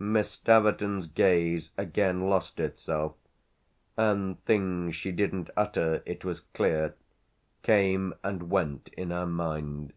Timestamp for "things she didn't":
4.44-5.48